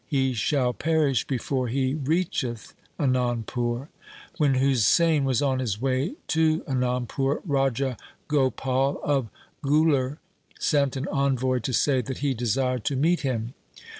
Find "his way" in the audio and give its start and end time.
5.59-6.15